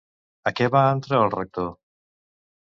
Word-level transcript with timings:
A 0.49 0.53
què 0.59 0.69
va 0.75 0.81
entrar 0.93 1.19
el 1.27 1.35
Rector? 1.35 1.69